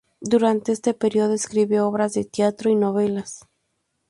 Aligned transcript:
Durante 0.31 0.71
este 0.71 0.95
período 0.95 1.35
escribe 1.35 1.79
obras 1.79 2.13
de 2.13 2.25
teatro 2.25 2.71
y 2.71 2.75
novelas. 2.75 3.45